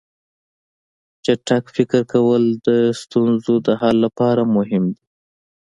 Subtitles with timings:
[1.25, 2.69] چټک فکر کول د
[3.01, 5.03] ستونزو د حل لپاره مهم دي.